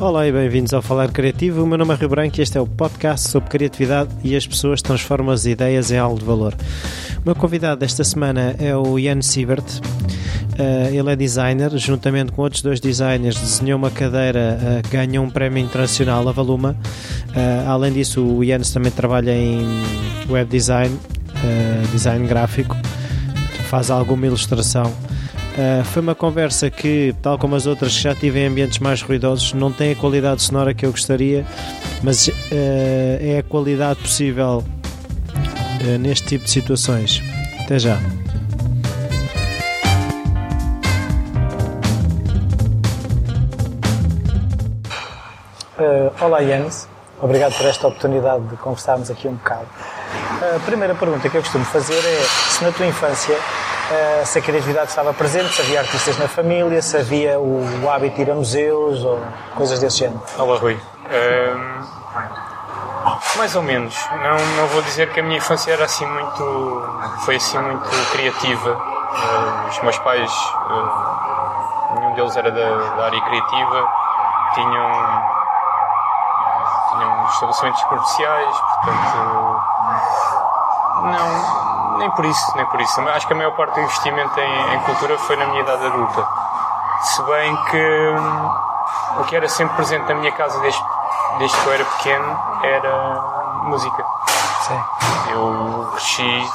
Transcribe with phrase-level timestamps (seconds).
[0.00, 1.64] Olá e bem-vindos ao Falar Criativo.
[1.64, 4.46] O meu nome é Rio Branco e este é o podcast sobre criatividade e as
[4.46, 6.54] pessoas transformam as ideias em algo de valor.
[7.16, 9.64] O meu convidado desta semana é o Ian Siebert.
[9.64, 15.24] Uh, ele é designer, juntamente com outros dois designers, desenhou uma cadeira uh, que ganhou
[15.24, 16.76] um prémio internacional, a Valuma.
[17.30, 19.66] Uh, além disso, o Ian também trabalha em
[20.30, 20.96] web design,
[21.90, 22.76] design gráfico,
[23.68, 24.92] faz alguma ilustração
[25.58, 29.02] Uh, foi uma conversa que, tal como as outras que já tive em ambientes mais
[29.02, 31.44] ruidosos, não tem a qualidade sonora que eu gostaria,
[32.00, 37.20] mas uh, é a qualidade possível uh, neste tipo de situações.
[37.60, 37.98] Até já.
[46.20, 46.88] olá, Yanis.
[47.20, 49.66] Obrigado por esta oportunidade de conversarmos aqui um bocado.
[50.54, 53.36] A primeira pergunta que eu costumo fazer é se na tua infância
[53.90, 57.90] uh, se a criatividade estava presente, se havia artistas na família, se havia o, o
[57.90, 59.20] hábito de ir a museus ou
[59.54, 60.22] coisas desse género.
[60.38, 60.74] Olá, Rui.
[60.74, 61.78] Um,
[63.36, 63.94] mais ou menos.
[64.10, 66.82] Não, não vou dizer que a minha infância era assim muito.
[67.24, 68.70] foi assim muito criativa.
[68.72, 73.88] Uh, os meus pais, uh, nenhum deles era da, da área criativa,
[74.54, 75.38] tinham
[76.90, 79.62] tinham estabelecimentos comerciais, portanto
[81.02, 81.67] não,
[81.98, 83.00] nem por isso, nem por isso.
[83.00, 86.26] Acho que a maior parte do investimento em, em cultura foi na minha idade adulta.
[87.02, 88.50] Se bem que hum,
[89.20, 90.82] o que era sempre presente na minha casa desde,
[91.38, 94.04] desde que eu era pequeno era música.
[94.62, 94.80] Sim.
[95.32, 96.50] Eu cresci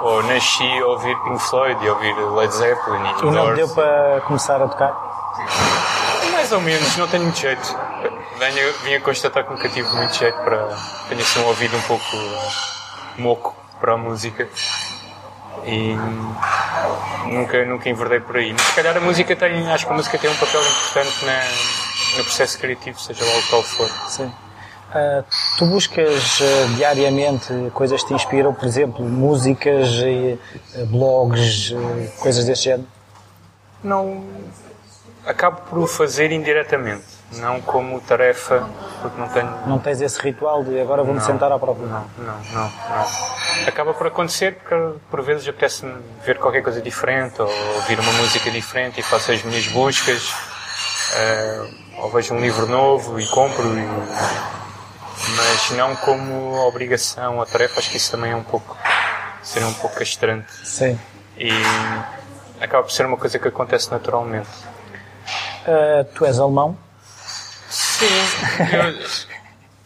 [0.00, 3.68] ou nasci a ouvir Pink Floyd e a ouvir Led Zeppelin e, e não deu
[3.68, 4.94] para começar a tocar?
[6.32, 7.76] Mais ou menos, não tenho muito jeito.
[8.38, 10.68] Venho, vim a constatar que nunca tive muito jeito para.
[11.08, 12.04] Tenho assim um ouvido um pouco
[13.18, 14.48] moco para a música
[15.66, 15.96] e
[17.30, 18.52] nunca, nunca enverdei por aí.
[18.52, 21.40] Mas se calhar a música tem, acho que a música tem um papel importante na,
[22.18, 23.88] no processo criativo, seja lá o qual for.
[24.08, 24.26] Sim.
[24.26, 25.24] Uh,
[25.58, 31.74] tu buscas uh, diariamente coisas que te inspiram, por exemplo, músicas, uh, blogs,
[32.20, 32.95] coisas desse género?
[33.82, 34.24] Não.
[35.26, 38.68] Acabo por o fazer indiretamente não como tarefa,
[39.02, 39.66] porque não tenho.
[39.66, 43.66] Não tens esse ritual de agora vou-me sentar à própria Não, não, não, não.
[43.66, 45.94] Acaba por acontecer porque por vezes apetece-me
[46.24, 52.02] ver qualquer coisa diferente ou ouvir uma música diferente e faço as minhas buscas, uh,
[52.02, 53.86] ou vejo um livro novo e compro, e...
[55.36, 58.76] mas não como obrigação ou tarefa, acho que isso também é um pouco.
[59.42, 60.52] seria um pouco castrante.
[60.64, 60.98] Sim.
[61.36, 61.50] E
[62.60, 64.48] acaba por ser uma coisa que acontece naturalmente.
[65.66, 66.76] Uh, tu és alemão?
[67.68, 68.06] Sim,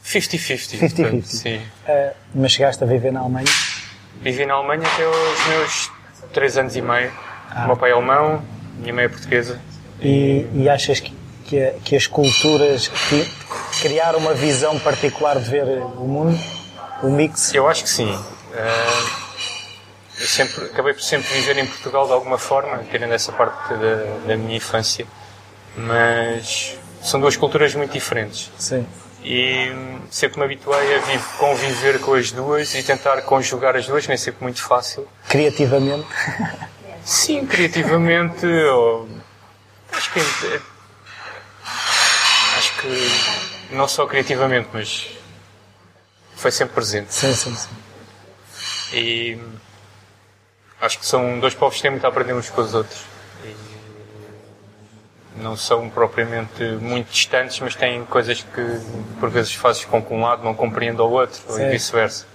[0.04, 0.78] 50-50.
[0.78, 1.24] 50-50.
[1.24, 1.56] Sim.
[1.56, 3.46] Uh, mas chegaste a viver na Alemanha?
[4.20, 5.90] Vivi na Alemanha até os meus
[6.32, 7.12] 3 anos e meio.
[7.50, 7.64] Ah.
[7.64, 8.42] O meu pai é alemão,
[8.78, 9.60] minha mãe é portuguesa.
[10.00, 11.14] E, e achas que,
[11.44, 13.30] que, que, as culturas que
[13.80, 16.38] criaram uma visão particular de ver o mundo?
[17.02, 17.54] O mix?
[17.54, 18.10] Eu acho que sim.
[18.10, 19.19] Uh,
[20.26, 24.36] sempre, acabei por sempre viver em Portugal de alguma forma, tirando essa parte da, da
[24.36, 25.06] minha infância.
[25.76, 28.50] Mas são duas culturas muito diferentes.
[28.58, 28.86] Sim.
[29.22, 29.70] E
[30.10, 34.42] sempre me habituei a conviver com as duas e tentar conjugar as duas, nem sempre
[34.42, 35.06] muito fácil.
[35.28, 36.06] Criativamente?
[37.04, 38.46] Sim, criativamente.
[38.46, 39.08] Ou...
[39.92, 40.20] Acho que.
[40.20, 40.60] É,
[42.56, 43.74] acho que.
[43.74, 45.06] Não só criativamente, mas.
[46.36, 47.12] Foi sempre presente.
[47.12, 47.68] Sim, sim, sim.
[48.96, 49.38] E.
[50.80, 53.04] Acho que são dois povos que têm muito a aprender uns com os outros
[55.40, 58.80] não são propriamente muito distantes, mas têm coisas que
[59.18, 61.62] por vezes fazes com que um lado não compreenda o outro, Sim.
[61.62, 62.26] e vice-versa.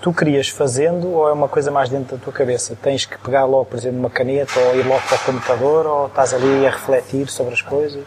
[0.00, 2.76] Tu querias fazendo ou é uma coisa mais dentro da tua cabeça?
[2.82, 6.06] Tens que pegar logo, por exemplo, uma caneta ou ir logo para o computador ou
[6.06, 8.04] estás ali a refletir sobre as coisas?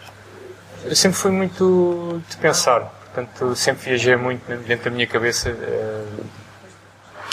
[0.84, 5.56] Eu sempre fui muito de pensar, portanto sempre viajei muito dentro da minha cabeça.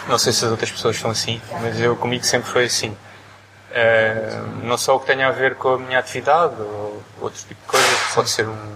[0.08, 2.90] Não sei se as outras pessoas são assim, mas eu comigo sempre foi assim.
[2.90, 7.60] Uh, não só o que tenha a ver com a minha atividade ou outro tipo
[7.60, 8.76] de coisa, pode ser um,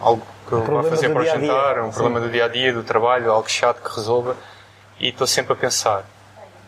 [0.00, 1.98] algo que eu vá fazer para o jantar, um Sim.
[1.98, 4.36] problema do dia a dia, do trabalho, algo chato que resolva,
[5.00, 6.04] e estou sempre a pensar.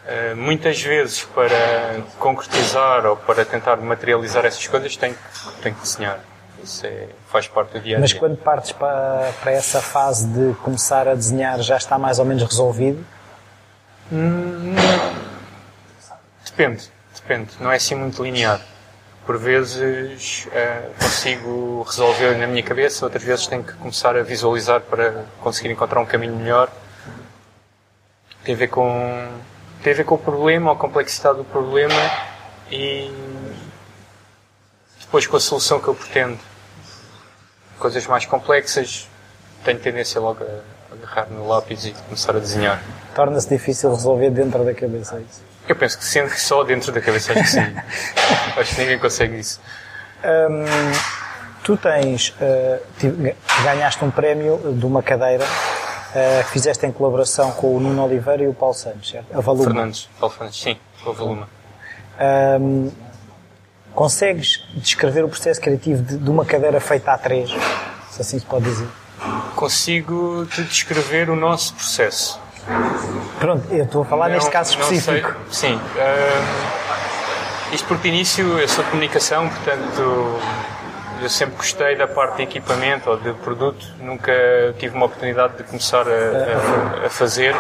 [0.05, 5.15] Uh, muitas vezes, para concretizar ou para tentar materializar essas coisas, tenho,
[5.63, 6.19] tenho que desenhar.
[6.65, 8.01] Isso é, faz parte do dia a dia.
[8.01, 12.25] Mas quando partes para, para essa fase de começar a desenhar, já está mais ou
[12.25, 13.05] menos resolvido?
[16.45, 18.61] Depende Depende, não é assim muito linear.
[19.27, 24.81] Por vezes uh, consigo resolver na minha cabeça, outras vezes tenho que começar a visualizar
[24.81, 26.71] para conseguir encontrar um caminho melhor.
[28.45, 29.29] Tem a ver com,
[29.83, 31.95] tem a, ver com o problema, a complexidade do problema
[32.71, 33.13] e
[35.01, 36.39] depois com a solução que eu pretendo.
[37.79, 39.07] coisas mais complexas,
[39.65, 42.83] tenho tendência logo a agarrar no lápis e começar a desenhar.
[43.15, 45.43] Torna-se difícil resolver dentro da cabeça é isso?
[45.69, 47.61] Eu penso que sendo só dentro da cabeça, acho que sim.
[48.57, 49.61] acho que ninguém consegue isso.
[50.25, 50.65] Hum,
[51.63, 57.77] tu tens, uh, ganhaste um prémio de uma cadeira uh, que fizeste em colaboração com
[57.77, 59.27] o Nuno Oliveira e o Paulo Santos, certo?
[59.37, 59.65] A Valuma.
[59.65, 61.49] Fernandes, Paulo Fernandes, sim, a Valuma.
[62.61, 62.91] Um,
[63.95, 67.51] consegues descrever o processo criativo de, de, uma cadeira feita a três,
[68.11, 68.89] se assim se pode dizer?
[69.55, 72.41] Consigo te descrever o nosso processo.
[73.39, 75.35] Pronto, eu estou a falar não, neste caso específico.
[75.51, 75.77] Sei, sim.
[75.77, 80.41] Uh, isto porque início, eu sou de comunicação, portanto
[81.21, 84.33] eu sempre gostei da parte de equipamento ou de produto, nunca
[84.79, 87.55] tive uma oportunidade de começar a, a, a fazer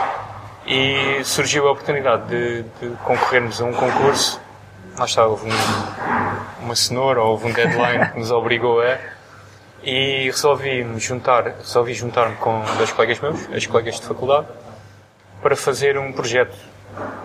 [0.66, 4.40] e surgiu a oportunidade de, de, concorrermos a um concurso.
[4.98, 8.98] Lá está, houve um, uma cenoura, houve um deadline que nos obrigou a.
[9.82, 14.48] E resolvi me juntar, resolvi juntar-me com dois colegas meus, as colegas de faculdade,
[15.40, 16.56] para fazer um projeto,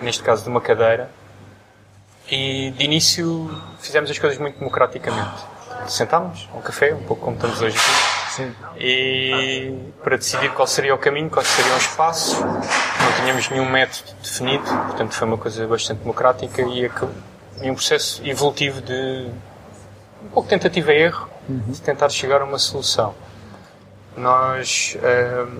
[0.01, 1.09] neste caso de uma cadeira.
[2.29, 5.53] E de início fizemos as coisas muito democraticamente
[5.87, 8.33] sentámos, um café, um pouco como estamos hoje aqui.
[8.33, 8.55] Sim.
[8.77, 12.39] E para decidir qual seria o caminho, quais seriam os passos.
[12.39, 16.89] Não tínhamos nenhum método definido, portanto foi uma coisa bastante democrática e,
[17.69, 19.27] um processo evolutivo de
[20.23, 21.29] um pouco tentativa e erro.
[21.47, 23.13] De tentar chegar a uma solução.
[24.15, 25.59] Nós uh,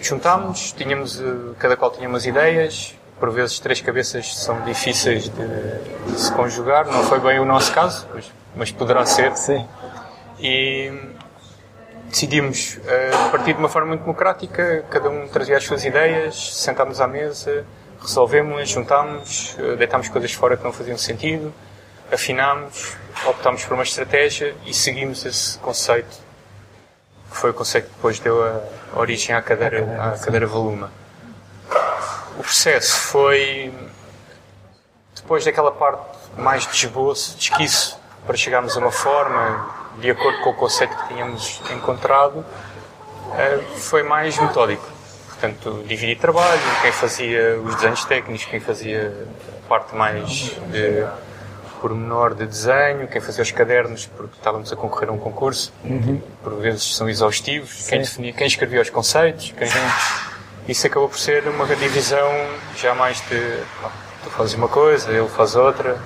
[0.00, 6.10] juntámos, tínhamos, uh, cada qual tinha umas ideias, por vezes três cabeças são difíceis de,
[6.12, 9.34] de se conjugar, não foi bem o nosso caso, mas mas poderá ser.
[9.36, 9.66] Sim.
[10.38, 10.92] E
[12.08, 17.00] decidimos uh, partir de uma forma muito democrática, cada um trazia as suas ideias, sentámos
[17.00, 17.64] à mesa,
[18.00, 21.52] resolvemos, juntámos, uh, deitámos coisas fora que não faziam sentido,
[22.12, 22.92] afinámos,
[23.26, 26.16] optámos por uma estratégia e seguimos esse conceito,
[27.30, 30.92] que foi o conceito que depois deu a origem à cadeira, à cadeira Voluma.
[32.38, 33.72] O processo foi,
[35.14, 36.04] depois daquela parte
[36.36, 40.96] mais de esboço, de esquiço, para chegarmos a uma forma de acordo com o conceito
[40.96, 42.44] que tínhamos encontrado,
[43.36, 44.86] eh, foi mais metódico.
[45.28, 49.26] Portanto, dividir trabalho, quem fazia os desenhos técnicos, quem fazia
[49.64, 50.28] a parte mais
[50.70, 51.06] de
[51.82, 56.20] pormenor de desenho, quem fazia os cadernos, porque estávamos a concorrer a um concurso, uhum.
[56.42, 59.68] por vezes são exaustivos, quem, definia, quem escrevia os conceitos, quem...
[60.68, 62.30] Isso acabou por ser uma divisão
[62.76, 63.64] já mais de
[64.22, 65.98] tu fazes uma coisa, ele faz outra,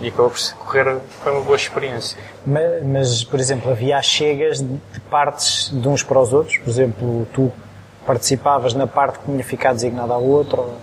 [0.00, 2.18] e acabou por correr, foi uma boa experiência.
[2.44, 6.56] Mas, mas, por exemplo, havia chegas de partes de uns para os outros?
[6.58, 7.52] Por exemplo, tu
[8.04, 10.74] participavas na parte que tinha ficado designada ao outro?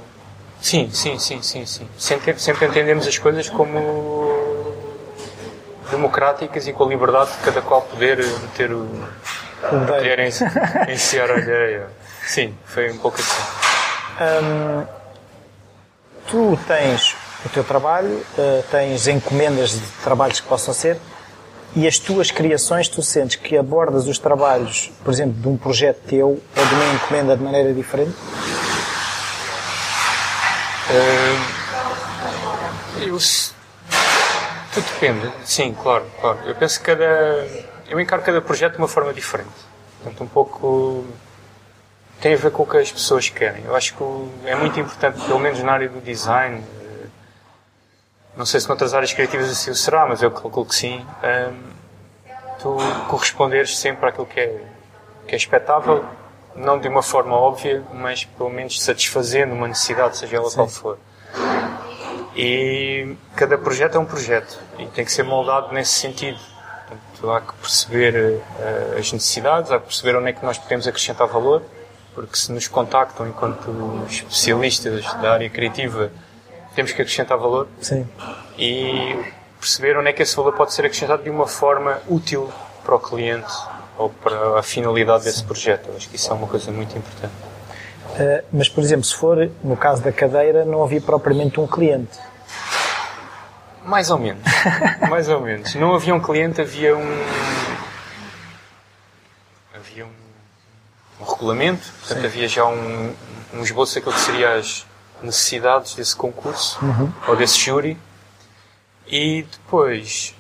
[0.61, 1.88] Sim, sim, sim, sim, sim.
[1.97, 3.79] Sempre, sempre entendemos as coisas como
[5.89, 8.88] democráticas e com a liberdade de cada qual poder meter o,
[9.69, 10.30] poder em,
[10.92, 11.88] em si a alheia.
[12.25, 13.42] Sim, foi um pouco assim.
[14.22, 14.86] Hum,
[16.28, 20.98] tu tens o teu trabalho, uh, tens encomendas de trabalhos que possam ser
[21.75, 26.00] e as tuas criações, tu sentes que abordas os trabalhos, por exemplo, de um projeto
[26.07, 28.16] teu ou de uma encomenda de maneira diferente?
[33.00, 33.18] Eu,
[34.81, 36.39] depende, sim, claro, claro.
[36.46, 37.48] Eu penso que cada.
[37.89, 39.50] Eu encaro cada projeto de uma forma diferente.
[40.01, 41.05] Portanto, um pouco.
[42.22, 43.63] tem a ver com o que as pessoas querem.
[43.65, 44.03] Eu acho que
[44.46, 46.63] é muito importante, pelo menos na área do design,
[48.38, 51.60] não sei se noutras áreas criativas assim será, mas eu calculo que sim, um,
[52.60, 52.77] tu
[53.10, 54.62] corresponderes sempre àquilo que é,
[55.27, 56.05] que é expectável,
[56.55, 60.55] não de uma forma óbvia, mas pelo menos satisfazendo uma necessidade, seja ela sim.
[60.55, 61.00] qual for.
[62.38, 66.38] E cada projeto é um projeto e tem que ser moldado nesse sentido.
[66.88, 70.88] Portanto, há que perceber uh, as necessidades, há que perceber onde é que nós podemos
[70.88, 71.63] acrescentar valor,
[72.13, 76.12] porque se nos contactam enquanto especialistas da área criativa
[76.75, 78.08] temos que acrescentar valor Sim.
[78.56, 79.15] e
[79.60, 82.51] perceber onde é que esse valor pode ser acrescentado de uma forma útil
[82.84, 83.51] para o cliente
[83.98, 85.89] ou para a finalidade desse projeto.
[85.89, 87.47] Eu acho que isso é uma coisa muito importante.
[88.19, 92.17] Uh, mas, por exemplo, se for no caso da cadeira, não havia propriamente um cliente.
[93.86, 94.43] Mais ou menos.
[95.09, 95.74] Mais ou menos.
[95.75, 97.24] Não havia um cliente, havia um.
[99.74, 102.25] Havia um, um regulamento, portanto, Sim.
[102.25, 103.13] havia já um,
[103.53, 104.86] um esboço daquilo que seria as,
[105.21, 107.12] necessidades desse concurso uhum.
[107.27, 107.97] ou desse júri
[109.07, 110.36] e depois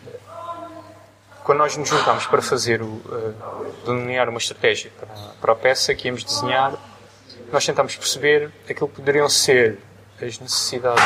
[1.43, 5.07] quando nós nos juntámos para fazer o uh, delinear uma estratégia para,
[5.39, 6.73] para a peça que íamos desenhar
[7.51, 9.79] nós tentámos perceber aquilo que poderiam ser
[10.21, 11.03] as necessidades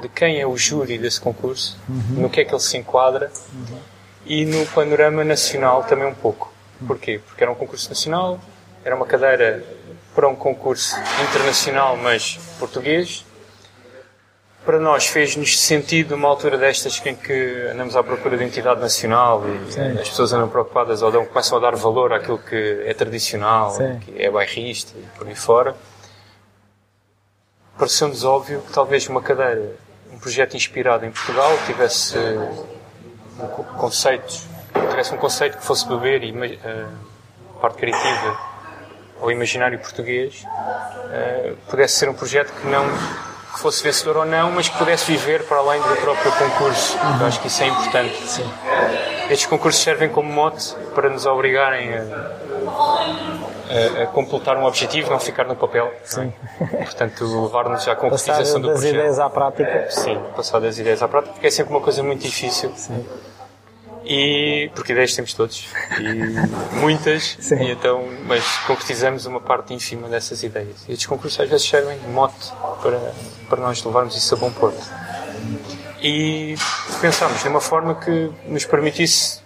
[0.00, 2.22] de quem é o júri desse concurso uhum.
[2.22, 3.78] no que é que ele se enquadra uhum.
[4.26, 6.52] e no panorama nacional também um pouco.
[6.86, 7.20] Porquê?
[7.26, 8.38] Porque era um concurso nacional,
[8.84, 9.64] era uma cadeira
[10.14, 10.96] para um concurso
[11.28, 13.24] internacional, mas português.
[14.68, 19.42] Para nós fez-nos sentido numa altura destas em que andamos à procura de entidade nacional
[19.48, 19.98] e Sim.
[19.98, 23.98] as pessoas andam preocupadas ou dão, começam a dar valor àquilo que é tradicional, Sim.
[24.00, 25.74] que é bairrista e por aí fora.
[27.78, 29.72] Pareceu-nos óbvio que talvez uma cadeira,
[30.12, 34.46] um projeto inspirado em Portugal, tivesse um co- conceitos,
[34.90, 36.86] tivesse um conceito que fosse beber e eh,
[37.58, 38.38] parte criativa
[39.18, 40.44] ao imaginário português,
[41.10, 42.84] eh, pudesse ser um projeto que não
[43.56, 46.96] fosse vencedor ou não, mas que pudesse viver para além do próprio concurso.
[47.20, 48.42] Eu acho que isso é importante.
[49.30, 52.02] Estes concursos servem como mote para nos obrigarem a,
[54.00, 55.92] a- a completar um objetivo, não ficar no papel.
[56.04, 56.32] Sim.
[56.58, 58.94] Portanto, levar-nos à Passar concretização do das projeto.
[58.96, 59.86] ideias à prática.
[59.90, 62.72] Sim, passar das ideias à prática, porque é sempre uma coisa muito difícil.
[64.10, 65.66] E porque ideias temos todos
[66.00, 66.08] e
[66.80, 67.56] muitas, Sim.
[67.62, 70.76] e então, mas concretizamos uma parte ínfima dessas ideias.
[70.88, 72.50] E estes concursos às vezes servem de mote
[72.82, 72.98] para,
[73.50, 74.82] para nós levarmos isso a bom porto.
[76.00, 76.54] E
[77.00, 79.40] pensámos numa forma que nos permitisse,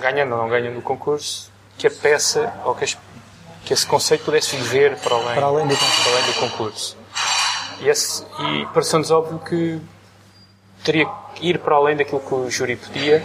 [0.00, 2.96] ganhando ou não ganhando o concurso, que a peça ou que, as-
[3.66, 6.02] que esse conceito pudesse viver para além, Para além do concurso.
[6.02, 6.96] para além do concurso.
[7.80, 9.78] E, esse- e pareceu-nos óbvio que
[10.84, 13.22] teria que ir para além daquilo que o júri pedia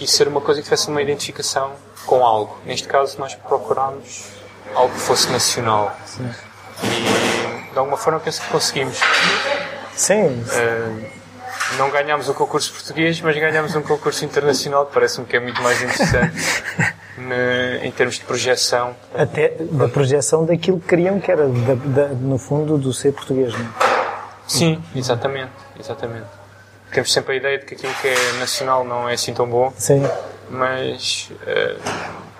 [0.00, 1.72] e ser uma coisa que tivesse uma identificação
[2.06, 2.56] com algo.
[2.64, 4.24] Neste caso, nós procurámos
[4.74, 5.94] algo que fosse nacional.
[6.82, 8.98] E, de alguma forma, penso que conseguimos.
[9.94, 11.20] Sim, Uh,
[11.76, 15.60] não ganhámos o concurso português, mas ganhámos um concurso internacional que parece-me que é muito
[15.62, 16.34] mais interessante
[17.18, 18.96] ne- em termos de projeção.
[19.14, 23.52] até da projeção daquilo que queriam, que era, da- da- no fundo, do ser português.
[23.52, 23.60] Não?
[23.66, 23.68] é?
[24.48, 26.26] Sim, exatamente, exatamente.
[26.92, 29.72] Temos sempre a ideia de que aquilo que é nacional não é assim tão bom,
[29.76, 30.02] Sim.
[30.50, 31.76] mas eh,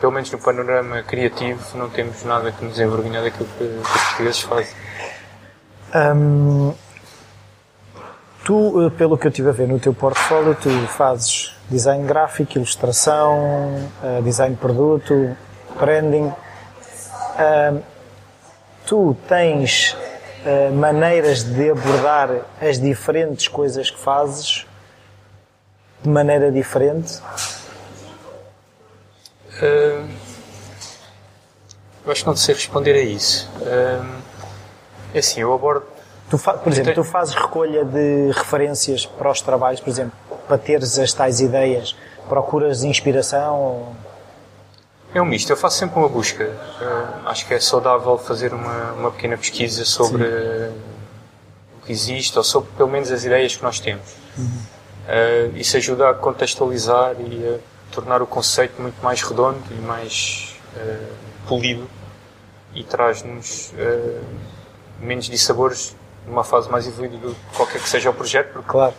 [0.01, 4.03] pelo menos no panorama criativo não temos nada que nos envergonhe daquilo que, que os
[4.03, 4.75] portugueses fazem.
[5.95, 6.75] Hum,
[8.45, 12.59] tu, eh, pelo que eu estive a ver no teu portfólio, tu fazes design gráfico,
[12.59, 15.37] ilustração, eh, design de produto,
[15.79, 16.33] branding.
[17.39, 17.83] Hum,
[18.85, 19.97] tu tens
[20.45, 22.31] eh, maneiras de abordar
[22.61, 24.67] as diferentes coisas que fazes
[26.03, 27.21] de maneira diferente.
[29.63, 30.05] Eh,
[32.05, 33.49] eu acho que não sei responder a isso.
[33.63, 34.01] Eh,
[35.15, 35.85] é assim, eu abordo
[36.31, 40.13] Tu por exemplo, tu fazes recolha de referências para os trabalhos, por exemplo,
[40.47, 41.97] para teres as tais ideias,
[42.29, 43.57] procuras inspiração?
[43.61, 44.10] ou-
[45.15, 46.45] É um misto, eu faço sempre uma busca.
[46.45, 52.45] Eh, acho que é saudável fazer uma, uma pequena pesquisa sobre o que existe, ou
[52.45, 54.05] sobre pelo menos as ideias que nós temos.
[55.09, 60.55] Eh, isso ajuda a contextualizar e a tornar o conceito muito mais redondo e mais
[60.77, 61.07] eh,
[61.49, 61.89] polido
[62.73, 64.21] e traz-nos eh,
[65.01, 68.95] menos dissabores numa fase mais evoluída do que qualquer que seja o projeto, porque Claro.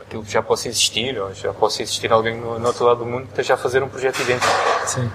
[0.00, 3.24] aquilo já possa existir, ou já possa existir alguém no, no outro lado do mundo
[3.24, 4.50] que esteja a fazer um projeto idêntico.
[4.86, 5.10] Sim.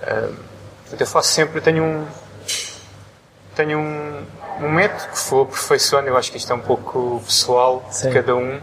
[0.00, 2.06] Portanto, eu faço sempre, eu tenho um,
[3.54, 4.26] tenho um,
[4.60, 8.08] um método que vou aperfeiçoando, eu acho que isto é um pouco pessoal Sim.
[8.08, 8.60] de cada um,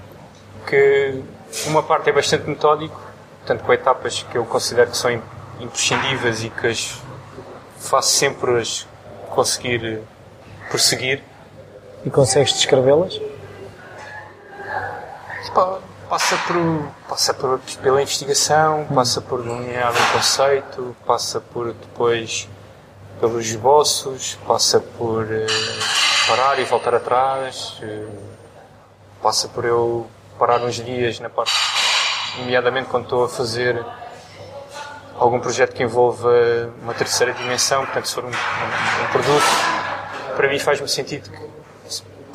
[0.65, 1.24] que
[1.67, 3.00] uma parte é bastante metódico,
[3.39, 5.22] portanto com etapas que eu considero que são im-
[5.62, 7.01] imprescindíveis e que as
[7.79, 8.86] faço sempre as
[9.29, 10.01] conseguir
[10.70, 11.24] prosseguir.
[12.06, 13.20] E consegues descrevê-las?
[16.10, 22.48] Passa, por, passa por, pela investigação, passa por delinear um conceito, passa por depois
[23.20, 25.46] pelos esboços, passa por eh,
[26.28, 28.06] parar e voltar atrás, eh,
[29.22, 30.08] passa por eu
[30.40, 31.52] parar uns dias na parte,
[32.38, 33.84] nomeadamente quando estou a fazer
[35.20, 36.32] algum projeto que envolva
[36.82, 39.46] uma terceira dimensão, portanto se for um, um- um produto,
[40.38, 41.57] para mim faz-me sentido que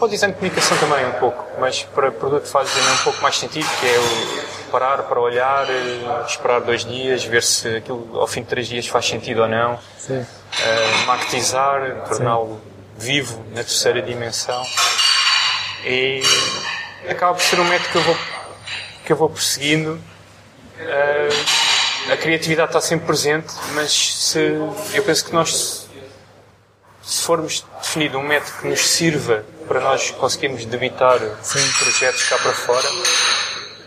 [0.02, 3.38] para o design de comunicação também um pouco, mas para produto faz um pouco mais
[3.38, 5.64] sentido, que é o parar para olhar,
[6.26, 9.78] esperar dois dias, ver se aquilo ao fim de três dias faz sentido ou não,
[9.96, 10.26] Sim.
[10.60, 12.60] eh, maquetizar, torná-lo
[12.98, 14.60] vivo na terceira dimensão.
[15.84, 16.20] E
[17.08, 18.16] acaba por ser um método que eu vou,
[19.06, 20.00] que eu vou perseguindo.
[20.80, 21.28] Eh,
[22.12, 24.40] a criatividade está sempre presente, mas se,
[24.94, 25.86] eu penso que nós
[27.04, 31.18] se formos definido um método que nos sirva para nós conseguirmos debitar
[31.78, 32.88] projetos cá para fora,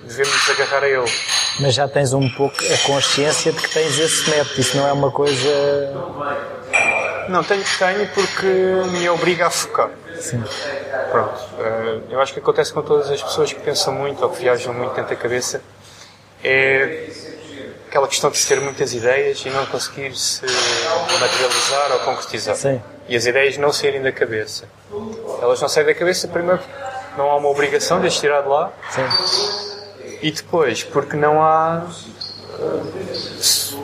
[0.03, 1.11] devemos agarrar a ele.
[1.59, 4.59] Mas já tens um pouco a consciência de que tens esse método.
[4.59, 5.49] Isso não é uma coisa.
[7.29, 8.45] Não, tenho que tenho porque
[8.91, 9.89] me obriga a focar.
[10.19, 10.43] Sim.
[11.11, 11.39] Pronto.
[11.59, 14.73] eh, eu acho que acontece com todas as pessoas que pensam muito ou que viajam
[14.73, 15.61] muito dentro da cabeça
[16.43, 17.07] é
[17.95, 20.41] aquela questão de se ter muitas ideias e não conseguir se
[21.17, 22.53] materializar ou concretizar.
[22.57, 22.81] Sim.
[23.07, 24.67] E as ideias não saírem da cabeça.
[25.41, 26.61] Elas não saem da cabeça, primeiro,
[27.17, 28.69] não há uma obrigação de as tirar de lá.
[28.89, 30.17] Sim.
[30.21, 31.83] E depois, porque não há.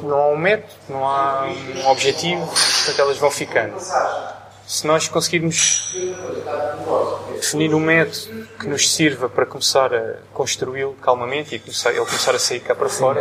[0.03, 1.45] Não há um método, não há
[1.85, 3.75] um objetivo, portanto elas vão ficando.
[4.71, 5.93] Se nós conseguirmos
[7.33, 12.33] definir um método que nos sirva para começar a construí-lo calmamente e começar, ele começar
[12.33, 13.19] a sair cá para fora,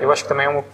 [0.00, 0.64] eu acho que também é uma,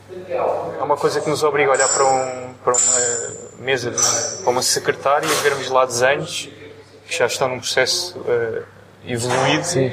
[0.79, 4.51] é uma coisa que nos obriga a olhar para, um, para uma mesa, de, para
[4.51, 6.51] uma secretária e vermos lá desenhos
[7.07, 8.63] que já estão num processo uh,
[9.07, 9.91] evoluído Sim.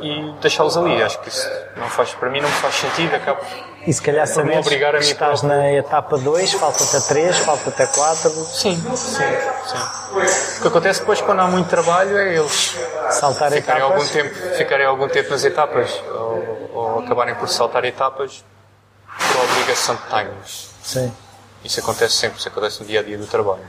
[0.00, 1.02] e deixá-los ali.
[1.02, 1.46] Acho que isso
[1.76, 3.42] não faz, para mim não me faz sentido, acabo
[3.88, 4.28] E se calhar
[4.58, 9.16] obrigar a que estás na etapa 2, falta-te a 3, falta-te a 4, Sim, sim,
[9.16, 10.58] sim.
[10.58, 12.76] O que acontece depois quando há muito trabalho é eles
[13.10, 18.44] saltar ficarem algum tempo, ficarem algum tempo nas etapas ou, ou acabarem por saltar etapas
[19.32, 20.68] por obrigação de timings.
[20.82, 21.10] Sim.
[21.64, 23.62] Isso acontece sempre, isso acontece no dia a dia do trabalho.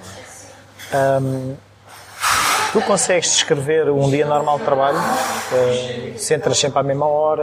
[0.91, 0.97] é?
[0.97, 1.55] Hum,
[2.73, 4.97] tu consegues descrever um dia normal de trabalho?
[4.97, 7.41] Uh, se entras sempre à mesma hora?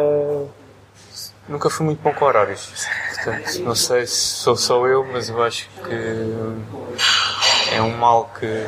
[1.48, 2.68] Nunca fui muito bom com horários.
[3.14, 8.66] Portanto, não sei se sou só eu, mas eu acho que é um mal que,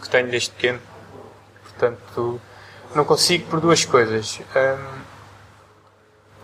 [0.00, 0.80] que tenho desde pequeno.
[1.64, 2.40] Portanto,
[2.94, 4.40] não consigo por duas coisas.
[4.56, 4.98] Hum,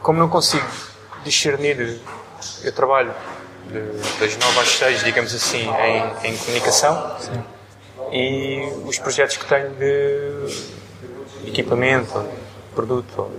[0.02, 0.66] como não consigo
[1.24, 1.98] discernir,
[2.62, 3.14] eu trabalho
[3.66, 7.16] de- das 9 às 6, digamos assim, em, em comunicação.
[8.12, 12.22] E os projetos que tenho de equipamento,
[12.74, 13.30] produto,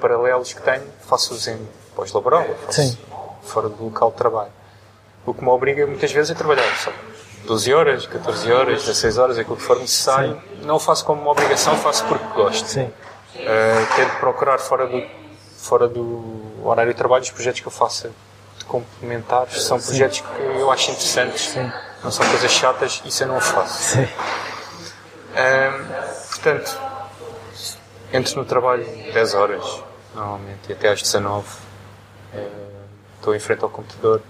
[0.00, 1.58] paralelos que tenho, faço-os em
[1.94, 2.98] pós-laboral, faço Sim.
[3.42, 4.50] fora do local de trabalho.
[5.26, 6.90] O que me obriga muitas vezes a trabalhar só
[7.44, 10.40] 12 horas, 14 horas, 16 horas, aquilo que for necessário.
[10.62, 12.66] Não o faço como uma obrigação, faço porque gosto.
[12.66, 12.84] Sim.
[13.34, 15.02] Uh, tento procurar fora do,
[15.58, 16.24] fora do
[16.64, 18.10] horário de trabalho os projetos que eu faça
[18.56, 19.62] de complementares.
[19.64, 21.70] São projetos que eu acho interessantes, Sim.
[22.02, 23.82] não são coisas chatas, isso eu não faço.
[23.82, 24.08] Sim.
[25.36, 25.84] Ahm,
[26.30, 26.78] portanto,
[28.14, 29.82] entro no trabalho 10 horas,
[30.14, 31.46] normalmente, e até às 19.
[32.34, 32.38] Ah,
[33.18, 34.20] Estou em frente ao computador.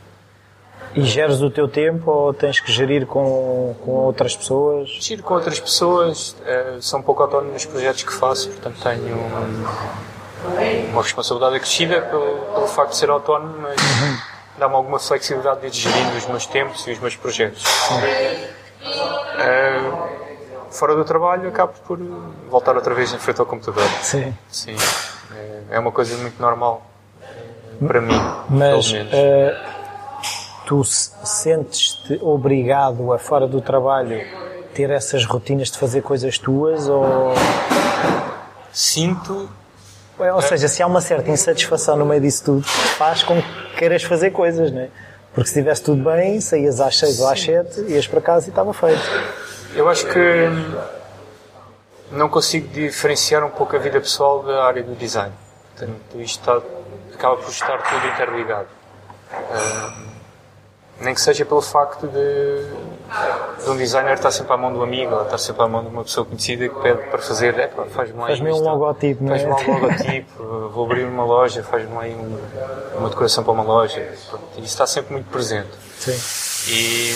[0.95, 4.91] E geres o teu tempo ou tens que gerir com, com outras pessoas?
[5.01, 9.17] Giro com outras pessoas, ah, sou um pouco autónomo nos projetos que faço, portanto tenho
[9.17, 9.65] um-
[10.91, 13.77] uma responsabilidade acrescida pelo, pelo facto de ser autónomo, mas
[14.59, 17.63] dá-me alguma flexibilidade de ir gerindo os meus tempos e os meus projetos.
[19.39, 20.09] Ah,
[20.71, 21.99] fora do trabalho, acabo por
[22.51, 23.85] voltar outra vez em frente ao computador.
[24.03, 24.37] Sim.
[24.51, 24.77] Sim,
[25.71, 26.87] é- uma coisa muito normal
[27.87, 28.15] para mim,
[28.49, 29.57] Mas eh,
[30.67, 34.21] tu se- sentes-te obrigado a fora do trabalho
[34.75, 37.35] ter essas rotinas de fazer coisas tuas ou,
[38.73, 39.51] Sinto,
[40.19, 44.03] ou seja, se há uma certa insatisfação no meio disso tudo, faz com que queiras
[44.03, 44.89] fazer coisas, não é?
[45.35, 48.51] Porque se estivesse tudo bem, saías às 6 ou às 7, ias para casa e
[48.51, 49.01] estava feito.
[49.75, 50.47] eu acho que
[52.13, 55.33] não consigo diferenciar um pouco a vida pessoal da área do design.
[55.77, 56.61] Portanto, isto está,
[57.15, 58.69] acaba por estar tudo interligado.
[61.01, 65.13] Nem que seja pelo facto de, de um designer estar sempre à mão do amigo,
[65.17, 67.85] ou estar sempre à mão de uma pessoa conhecida que pede para fazer, é pá,
[67.87, 69.29] faz-me Faz-me um logotipo, é?
[69.31, 72.39] Faz-me lá um logotipo, vou abrir uma loja, faz-me aí um-
[72.99, 74.01] uma decoração para uma loja.
[74.29, 75.71] Pronto, Isso está sempre muito presente.
[75.99, 76.73] Sim.
[76.73, 77.11] E,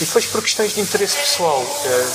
[0.00, 2.06] e depois por questões de interesse pessoal, eh,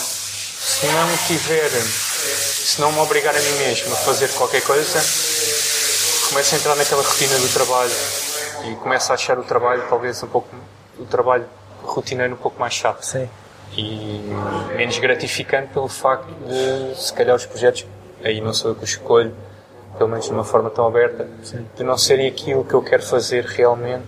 [0.67, 4.99] se não tiver, se não me obrigar a mim mesmo a fazer qualquer coisa,
[6.29, 7.93] começo a entrar naquela rotina do trabalho
[8.65, 10.49] e começo a achar o trabalho talvez um pouco,
[10.99, 11.45] o trabalho
[11.83, 13.01] rotineiro um pouco mais chato.
[13.01, 13.29] Sim.
[13.77, 14.21] e
[14.75, 17.85] menos gratificante pelo facto de se calhar os projetos,
[18.21, 19.33] aí não sou eu que os escolho,
[19.97, 21.29] pelo menos de uma forma tão aberta,
[21.77, 24.05] de não serem aquilo que eu quero fazer realmente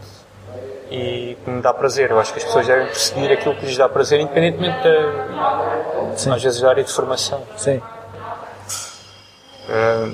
[0.90, 2.12] e que me dá prazer.
[2.12, 6.32] Eu acho que as pessoas devem perseguir aquilo que lhes dá prazer, independentemente da, Sim.
[6.34, 7.44] às vezes da área de formação.
[7.58, 7.82] Sim.
[9.70, 10.10] Ah,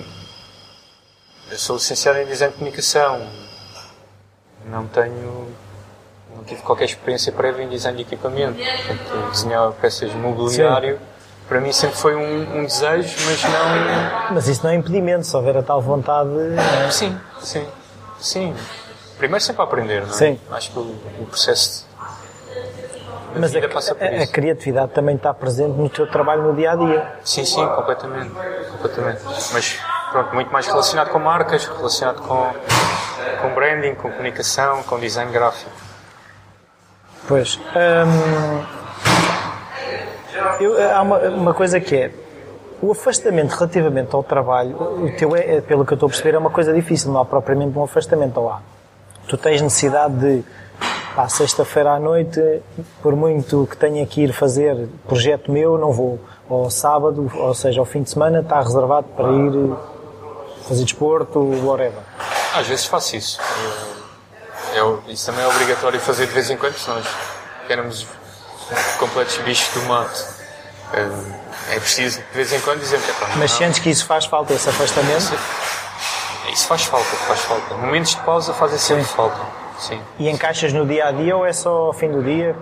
[1.52, 3.22] eu sou licenciado em design de comunicação,
[4.66, 5.48] não tenho,
[6.36, 11.00] não tive qualquer experiência prévia em design de equipamento, portanto, desenhar peças de mobiliário.
[11.48, 14.34] Para mim sempre foi um, um desejo, mas não.
[14.34, 16.30] Mas isso não é impedimento, se houver a tal vontade.
[16.86, 16.90] é?
[16.90, 17.68] Sim, sim,
[18.20, 18.56] sim.
[19.18, 20.14] Primeiro sempre a aprender, não é?
[20.14, 20.40] Sim.
[20.52, 21.86] Acho que o, o processo
[23.34, 24.32] da Mas a, vida passa por a- a isso.
[24.32, 27.14] criatividade também está presente no teu trabalho no dia a dia.
[27.24, 28.32] Sim, sim, completamente.
[28.72, 29.22] completamente.
[29.54, 29.80] Mas
[30.12, 32.52] pronto, muito mais relacionado com marcas, relacionado com,
[33.42, 35.72] com branding, com comunicação, com design gráfico.
[37.28, 37.58] Pois.
[37.58, 38.66] hum,
[40.60, 42.12] eu- há uma, uma coisa que é.
[42.82, 46.38] O afastamento relativamente ao trabalho, o teu é, pelo que eu estou a perceber, é
[46.38, 48.60] uma coisa difícil, não há propriamente um afastamento, ou há?
[49.28, 50.44] Tu tens necessidade de,
[51.16, 52.40] pá, sexta-feira à noite,
[53.02, 56.20] por muito que tenha que ir fazer projeto meu, não vou.
[56.50, 59.74] Ou sábado, ou seja, ao fim de semana, está reservado para ir
[60.68, 62.00] fazer desporto, whatever.
[62.56, 63.40] Às vezes faço isso.
[64.74, 67.06] Eu, isso também é obrigatório fazer de vez em quando, se nós
[67.70, 68.06] éramos
[69.00, 70.26] completos bichos do mato.
[71.72, 73.58] É preciso de vez em quando dizer que é pá, Mas não.
[73.58, 75.34] sentes que isso faz falta, esse afastamento?
[76.52, 77.76] Isso faz falta, faz falta.
[77.76, 79.40] Momentos de pausa fazem sempre falta.
[79.80, 80.02] Sim.
[80.18, 82.56] E encaixas no dia a dia ou é só ao fim do dia?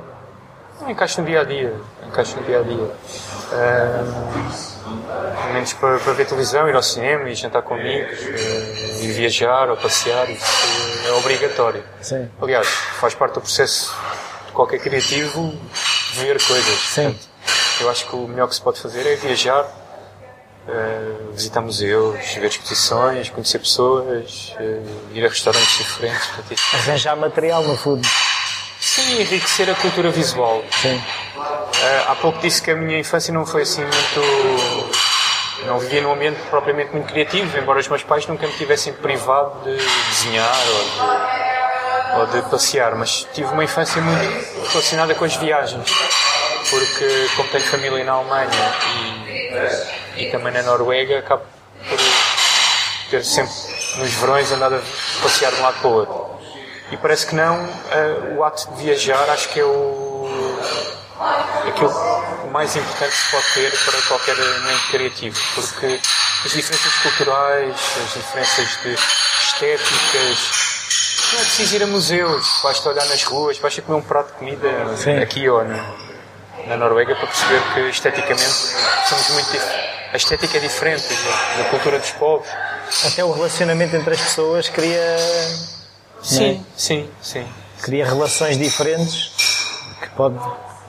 [0.82, 1.74] Não, encaixa no dia a dia.
[2.08, 2.92] Encaixa no dia a dia.
[5.48, 9.70] momentos para, para ver televisão, ir ao cinema, ir jantar com amigos, eh, ir viajar
[9.70, 10.46] ou passear, isso
[11.08, 11.84] é obrigatório.
[12.02, 12.30] Sim.
[12.42, 13.96] Aliás, faz parte do processo
[14.48, 15.54] de qualquer criativo
[16.16, 16.80] ver coisas.
[16.80, 17.04] Sim.
[17.04, 17.28] Portanto,
[17.82, 19.66] eu acho que o melhor que se pode fazer é viajar,
[20.68, 24.82] eh, visitar museus, ver exposições, conhecer pessoas, eh,
[25.14, 26.28] ir a restaurantes diferentes.
[26.28, 28.08] Portanto, Arranjar material no fundo.
[28.80, 30.64] Sim, enriquecer a cultura visual.
[30.82, 31.02] Sim.
[31.82, 35.04] Eh, há pouco disse que a minha infância não foi assim muito.
[35.66, 39.64] Não vivia num ambiente propriamente muito criativo, embora os meus pais nunca me tivessem privado
[39.64, 39.78] de
[40.10, 40.56] desenhar
[42.16, 45.90] ou de, ou de passear, mas tive uma infância muito relacionada com as viagens,
[46.70, 48.50] porque, como tenho família na Alemanha
[50.16, 51.44] e, e também na Noruega, acabo
[51.90, 52.00] por
[53.10, 53.54] ter sempre
[53.98, 56.34] nos verões andado a passear de um lado para o outro.
[56.92, 57.58] E parece que não,
[57.92, 60.30] eh, o ato de viajar acho que é o,
[61.68, 61.92] aquilo
[62.52, 66.00] mais importante que se pode ter para qualquer mente criativo, porque
[66.46, 68.94] as diferenças culturais, as diferenças de
[69.44, 70.74] estéticas,
[71.34, 74.34] não é preciso ir a museus, basta olhar nas ruas, basta comer um prato de
[74.34, 75.18] comida Sim.
[75.18, 75.84] aqui ou na,
[76.68, 78.44] na Noruega para perceber que esteticamente
[79.08, 82.48] somos muito dif- a estética é diferente da, da cultura dos povos.
[83.12, 85.18] Até o relacionamento entre as pessoas cria,
[86.22, 87.48] Sim, sim, sim.
[87.82, 89.32] cria relações diferentes
[90.02, 90.38] que pode,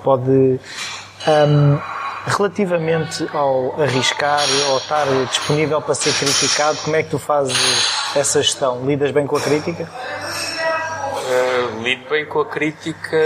[0.02, 1.78] pode hum,
[2.26, 7.56] relativamente ao arriscar ou estar disponível para ser criticado, como é que tu fazes
[8.14, 8.84] essa gestão?
[8.84, 9.88] Lidas bem com a crítica?
[11.26, 13.16] Uh, lido bem com a crítica.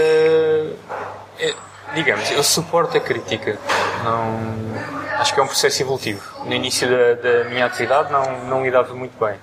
[1.37, 1.53] É,
[1.93, 3.57] digamos, eu suporto a crítica.
[4.03, 6.21] Não, acho que é um processo evolutivo.
[6.45, 9.35] No início da, da minha atividade não, não lidava muito bem.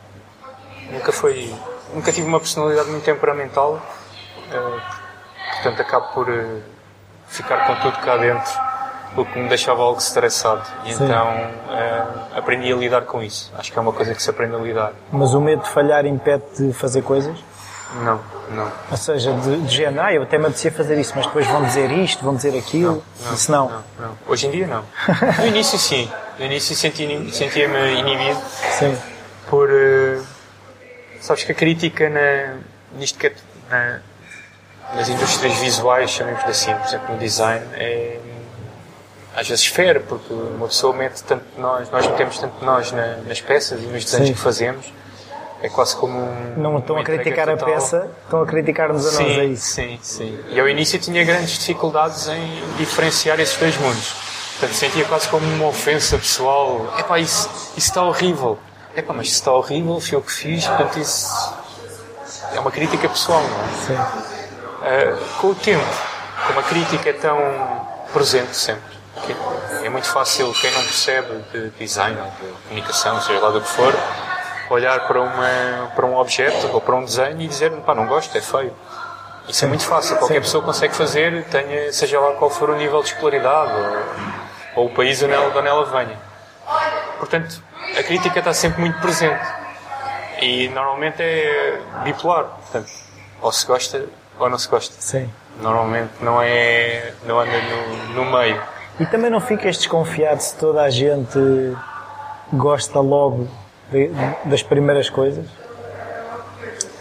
[0.90, 1.54] Nunca foi.
[1.94, 3.74] Nunca tive uma personalidade muito temperamental.
[3.74, 4.80] uh,
[5.54, 6.62] portanto, acabo por uh,
[7.26, 8.52] ficar com tudo cá dentro,
[9.16, 10.62] o que me deixava algo estressado.
[10.84, 11.04] E Sim.
[11.04, 13.52] então uh, aprendi a lidar com isso.
[13.58, 14.92] Acho que é uma coisa que se aprende a lidar.
[15.12, 17.36] Mas o medo de falhar impede de fazer coisas?
[18.02, 18.20] Não,
[18.50, 18.72] não.
[18.90, 21.64] Ou seja, de, de género, ah, eu até me apetecia fazer isso, mas depois vão
[21.64, 23.02] dizer isto, vão dizer aquilo.
[23.32, 23.68] isso não.
[23.70, 24.18] Não, não.
[24.26, 24.84] Hoje em dia não.
[25.40, 26.10] No início sim.
[26.38, 28.38] No início senti- sentia-me inibido
[28.78, 28.96] Sim.
[29.48, 29.70] por.
[29.70, 30.20] eh,
[31.20, 32.56] sabes que a crítica na,
[32.98, 33.32] nisto que é,
[33.70, 34.00] na,
[34.94, 38.18] nas indústrias visuais, chamemos assim, por exemplo no design, é,
[39.34, 42.92] às vezes fere, porque uma pessoa mete tanto de nós, nós metemos tanto de nós
[42.92, 44.34] na- nas peças e nos desenhos Sim.
[44.34, 44.92] que fazemos,
[45.62, 46.54] é quase como um.
[46.56, 47.74] Não estão a criticar entrega a total.
[47.74, 49.66] peça, estão a criticar-nos a nós, Sim, é isso.
[49.74, 50.40] sim, sim.
[50.50, 54.14] E ao início tinha grandes dificuldades em diferenciar esses dois mundos.
[54.58, 56.94] Portanto, sentia quase como uma ofensa pessoal.
[56.98, 58.58] Epá, isso, isso está horrível.
[58.96, 61.54] Epá, mas isso está horrível, foi eu que fiz, portanto isso
[62.54, 63.68] é uma crítica pessoal, não é?
[63.86, 63.94] Sim.
[63.94, 65.84] Uh, com o tempo,
[66.46, 67.36] como a crítica é tão
[68.14, 68.96] presente sempre,
[69.82, 73.92] é muito fácil quem não percebe de design, de comunicação, seja lá do que for,
[74.70, 78.36] olhar para, uma, para um objeto ou para um desenho e dizer, pá, não gosto,
[78.36, 78.72] é feio.
[79.48, 83.00] Isso é muito fácil, qualquer pessoa consegue fazer, tenha, seja lá qual for o nível
[83.00, 83.72] de escolaridade
[84.74, 86.18] ou, ou o país onde ela, de onde ela venha.
[87.18, 87.62] Portanto,
[87.96, 89.40] a crítica está sempre muito presente.
[90.40, 92.44] E normalmente é bipolar.
[92.44, 92.90] Portanto,
[93.40, 94.04] ou se gosta
[94.38, 94.94] ou não se gosta.
[94.98, 95.30] Sim.
[95.60, 97.12] Normalmente não é.
[97.24, 98.62] não anda no, no meio.
[99.00, 101.38] E também não ficas desconfiado se toda a gente
[102.52, 103.48] gosta logo
[103.90, 104.10] de-
[104.44, 105.44] das primeiras coisas?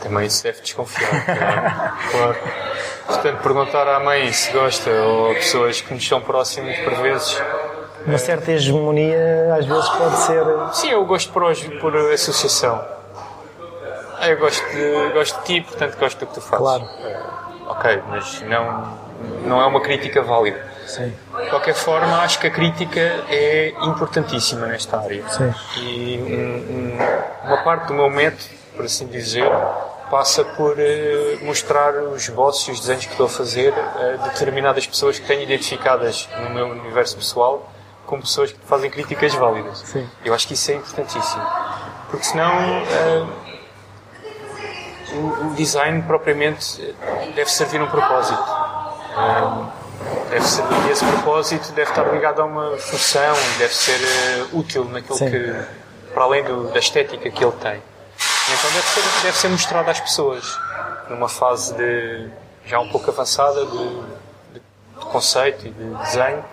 [0.01, 1.09] Também se deve desconfiar.
[1.25, 1.95] Claro.
[2.11, 2.37] claro.
[3.07, 7.41] Portanto, perguntar à mãe se gosta ou a pessoas que nos são próximas por vezes.
[8.05, 10.43] Uma certa hegemonia às vezes pode ser.
[10.73, 12.83] Sim, eu gosto por, hoje, por associação.
[14.19, 16.57] Ah, eu gosto de, gosto de ti, portanto gosto do que tu fazes.
[16.65, 16.87] Claro.
[17.67, 18.97] Ok, mas não,
[19.45, 20.59] não é uma crítica válida.
[20.87, 21.13] Sim.
[21.43, 25.23] De qualquer forma, acho que a crítica é importantíssima nesta área.
[25.29, 25.53] Sim.
[25.77, 28.43] E um- um- uma parte do meu método,
[28.75, 29.49] por assim dizer,
[30.11, 34.85] passa por eh, mostrar os esboços e os desenhos que estou a fazer a determinadas
[34.85, 37.71] pessoas que tenho identificadas no meu universo pessoal
[38.05, 39.79] como pessoas que fazem críticas válidas.
[39.79, 40.07] Sim.
[40.23, 41.43] Eu acho que isso é importantíssimo.
[42.11, 42.51] Porque senão
[42.91, 43.25] eh,
[45.13, 46.95] o design propriamente
[47.35, 48.43] deve servir um propósito.
[50.35, 53.97] Deve ser, e esse propósito deve estar ligado a uma função, deve ser
[54.51, 55.31] uh, útil naquilo Sim.
[55.31, 55.55] que,
[56.13, 57.81] para além do, da estética que ele tem.
[58.51, 60.59] Então deve ser, deve ser mostrado às pessoas,
[61.09, 62.27] numa fase de,
[62.65, 63.77] já um pouco avançada de,
[64.51, 64.59] de,
[64.99, 66.43] de conceito e de desenho,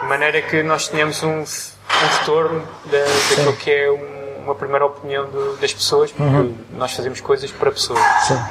[0.00, 2.98] de maneira que nós tenhamos um, um retorno da,
[3.30, 6.58] daquilo que é um, uma primeira opinião do, das pessoas, porque uhum.
[6.72, 8.02] nós fazemos coisas para pessoas.
[8.26, 8.44] Sim.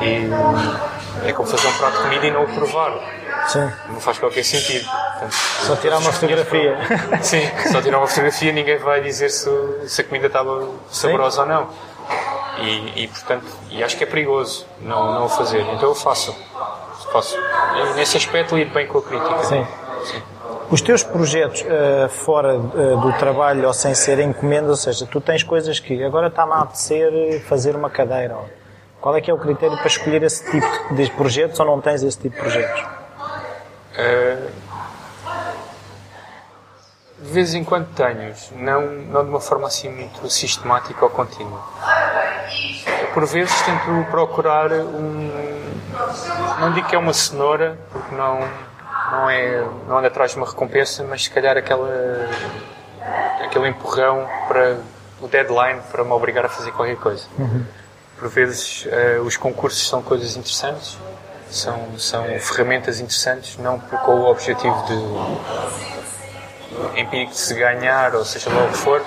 [0.00, 3.21] E é como fazer um prato de comida e não o provar.
[3.48, 3.72] Sim.
[3.88, 4.84] Não faz qualquer sentido.
[4.84, 6.76] Portanto, só tirar uma fotografia.
[7.22, 9.50] Sim, só tirar uma fotografia ninguém vai dizer se,
[9.86, 11.40] se a comida estava saborosa Sim.
[11.42, 11.68] ou não.
[12.58, 15.60] E, e, portanto, e acho que é perigoso não, não o fazer.
[15.60, 16.34] Então eu faço.
[17.12, 17.36] faço.
[17.36, 19.44] E nesse aspecto lido bem com a crítica.
[19.44, 19.66] Sim.
[20.04, 20.22] Sim.
[20.70, 25.20] Os teus projetos uh, fora uh, do trabalho ou sem ser encomendas, ou seja, tu
[25.20, 28.36] tens coisas que agora está-me a apetecer fazer uma cadeira.
[29.00, 32.02] Qual é que é o critério para escolher esse tipo de projetos ou não tens
[32.02, 33.01] esse tipo de projetos?
[33.92, 34.50] Uh,
[37.22, 41.60] de vez em quando tenho, não, não de uma forma assim muito sistemática ou contínua.
[43.14, 45.30] Por vezes tento procurar um.
[46.58, 48.40] Não digo que é uma cenoura, porque não,
[49.12, 52.28] não, é, não anda atrás de uma recompensa, mas se calhar aquela,
[53.44, 54.78] aquele empurrão para
[55.20, 57.24] o deadline para me obrigar a fazer qualquer coisa.
[57.38, 57.64] Uhum.
[58.18, 60.98] Por vezes uh, os concursos são coisas interessantes,
[61.52, 64.94] são, são ferramentas interessantes, não com o objetivo de
[67.00, 69.04] empírico de se ganhar, ou seja lá o que for,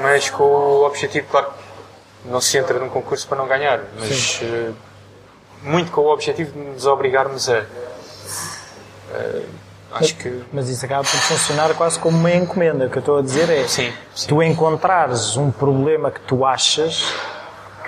[0.00, 1.48] mas com o objetivo, claro,
[2.24, 4.74] não se entra num concurso para não ganhar, mas uh,
[5.62, 7.60] muito com o objetivo de nos obrigarmos a.
[9.10, 9.44] Uh,
[9.92, 10.44] acho que...
[10.52, 12.86] Mas isso acaba por funcionar quase como uma encomenda.
[12.86, 14.28] O que eu estou a dizer é sim, sim.
[14.28, 17.12] tu encontrares um problema que tu achas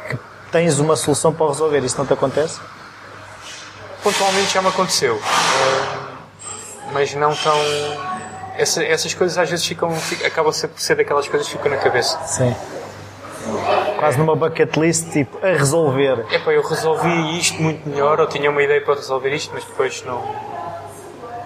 [0.08, 0.18] que
[0.50, 1.84] tens uma solução para resolver.
[1.84, 2.60] Isso não te acontece?
[4.08, 5.16] Pontualmente já me aconteceu.
[5.16, 6.08] Uh,
[6.92, 7.58] mas não tão.
[8.56, 9.90] Essa, essas coisas às vezes ficam.
[10.24, 12.18] acabam por ser daquelas coisas que ficam na cabeça.
[12.24, 12.54] Sim.
[13.98, 16.24] Quase numa bucket list, tipo, a resolver.
[16.30, 19.64] É pá, eu resolvi isto muito melhor, ou tinha uma ideia para resolver isto, mas
[19.64, 20.24] depois não.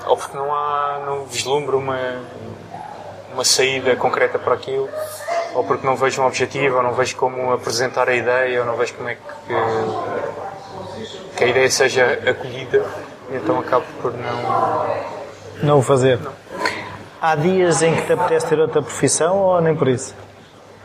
[0.07, 1.03] Ou porque não há.
[1.05, 1.99] não vislumbro uma.
[3.35, 4.89] uma saída concreta para aquilo,
[5.55, 8.77] ou porque não vejo um objetivo, ou não vejo como apresentar a ideia, ou não
[8.77, 9.21] vejo como é que
[11.43, 12.85] que a ideia seja acolhida,
[13.33, 14.87] então acabo por não.
[15.63, 16.19] Não o fazer?
[16.21, 16.33] Não.
[17.21, 20.15] Há dias em que te apetece ter outra profissão ou nem por isso?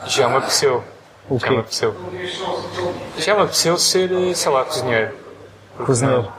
[0.08, 0.84] Já me apeteceu.
[1.30, 1.46] O quê?
[1.46, 1.96] Já me apeteceu.
[3.18, 5.12] Já me apeteceu ser, sei lá, cozinheiro.
[5.86, 6.32] Cozinheiro.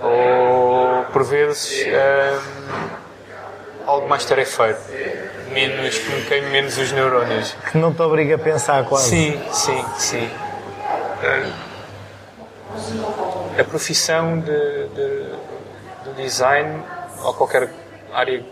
[0.00, 2.88] Ou, por vezes, hum,
[3.86, 4.78] algo mais tarefeiro.
[5.52, 7.56] Menos, que me queime menos os neurónios.
[7.70, 9.08] Que não te obriga a pensar quase.
[9.08, 10.30] Sim, sim, sim.
[11.22, 11.67] Hum,
[13.58, 15.24] a profissão de, de,
[16.04, 16.82] de, design
[17.22, 17.68] ou qualquer
[18.12, 18.44] área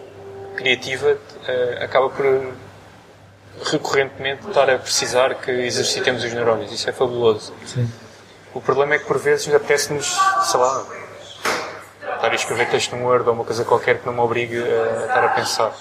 [0.56, 2.52] criativa uh, acaba por
[3.64, 6.72] recorrentemente estar a precisar que exercitemos os neurónios.
[6.72, 7.54] Isso é fabuloso.
[7.64, 7.90] Sim.
[8.52, 10.86] O problema é que por vezes apetece-nos, sei lá,
[12.14, 15.06] estar a escrever texto no Word ou uma coisa qualquer que não me obrigue a
[15.06, 15.72] estar a pensar.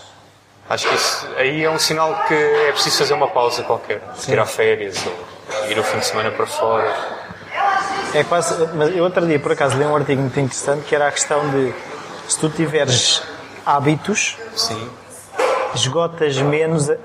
[0.69, 4.31] Acho que isso aí é um sinal que é preciso fazer uma pausa qualquer, Sim.
[4.31, 6.91] tirar férias ou ir o fim de semana para fora
[8.15, 8.67] é quase.
[8.73, 11.49] Mas eu outro dia, por acaso, li um artigo muito interessante que era a questão
[11.49, 11.73] de
[12.28, 13.21] se tu tiveres
[13.65, 14.89] hábitos, Sim.
[15.75, 16.95] esgotas menos a,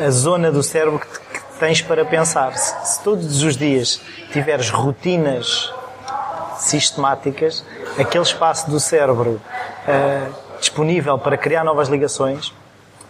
[0.00, 2.56] a, a zona do cérebro que, que, tens para pensar.
[2.56, 4.00] Se, se todos os dias
[4.32, 5.72] tiveres rotinas
[6.58, 7.64] sistemáticas,
[7.98, 9.40] aquele espaço do cérebro
[9.86, 12.52] uh, disponível para criar novas ligações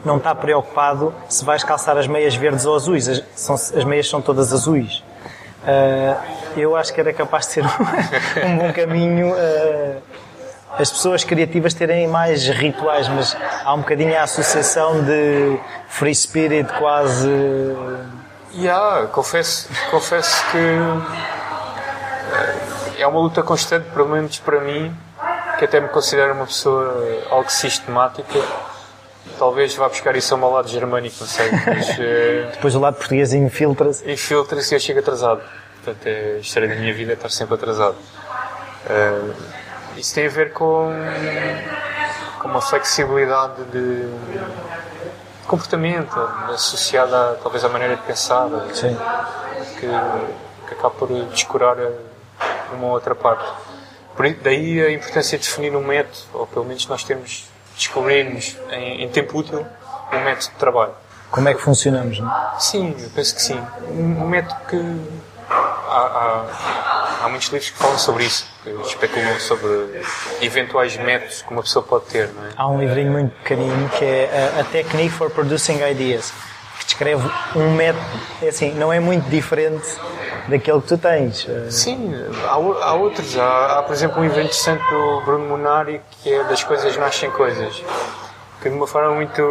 [0.05, 3.09] não está preocupado se vais calçar as meias verdes ou azuis.
[3.09, 5.03] As, são, as meias são todas azuis.
[5.63, 7.65] Uh, eu acho que era capaz de ser
[8.45, 10.03] um bom caminho uh,
[10.79, 16.73] as pessoas criativas terem mais rituais, mas há um bocadinho a associação de free spirit
[16.79, 17.29] quase.
[18.55, 20.59] Yeah, confesso, confesso que
[23.01, 24.95] é uma luta constante, pelo menos para mim,
[25.59, 28.39] que até me considero uma pessoa algo sistemática.
[29.43, 31.51] Talvez vá buscar isso ao meu lado germânico, não sei.
[31.51, 31.97] Mas,
[32.55, 34.09] Depois o lado português infiltra-se.
[34.09, 35.43] Infiltra-se e eu chego atrasado.
[35.83, 37.97] Portanto, é a história da minha vida é estar sempre atrasado.
[38.87, 39.35] Uh,
[39.97, 40.93] isso tem a ver com,
[42.39, 44.09] com uma flexibilidade de
[45.49, 46.21] comportamento
[46.55, 49.89] associada talvez à maneira de pensar que,
[50.69, 51.79] que acaba por descurar
[52.73, 53.45] uma outra parte.
[54.15, 59.03] Por, daí a importância de definir um método, ou pelo menos nós temos descobrirmos em,
[59.03, 59.67] em tempo útil
[60.13, 60.93] um método de trabalho.
[61.31, 62.61] como é que funcionamos, não é?
[62.61, 63.61] Sim, eu penso que sim.
[63.91, 65.23] Um método que.
[65.51, 70.03] Há, há, há muitos livros que falam sobre isso, que especulam sobre
[70.41, 72.51] eventuais métodos que uma pessoa pode ter, não é?
[72.57, 76.33] Há um livrinho muito pequenino que é a, a Technique for Producing Ideas,
[76.79, 78.05] que descreve um método,
[78.41, 79.87] é assim, não é muito diferente
[80.49, 81.47] daquele que tu tens.
[81.71, 83.37] Sim, há, há outros.
[83.37, 87.31] Há, há, por exemplo, um evento interessante do Bruno Munari que é Das Coisas Nascem
[87.31, 87.83] Coisas,
[88.61, 89.43] que de uma forma muito.